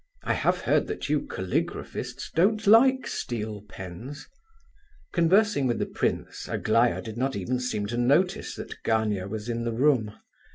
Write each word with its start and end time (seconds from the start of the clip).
I 0.23 0.33
have 0.33 0.61
heard 0.61 0.87
that 0.87 1.09
you 1.09 1.21
caligraphists 1.27 2.31
don't 2.33 2.65
like 2.65 3.05
steel 3.05 3.61
pens." 3.69 4.27
Conversing 5.13 5.67
with 5.67 5.77
the 5.77 5.85
prince, 5.85 6.47
Aglaya 6.47 7.03
did 7.03 7.17
not 7.19 7.35
even 7.35 7.59
seem 7.59 7.85
to 7.85 7.97
notice 7.97 8.55
that 8.55 8.81
Gania 8.83 9.27
was 9.27 9.47
in 9.47 9.63
the 9.63 9.73
room. 9.73 10.17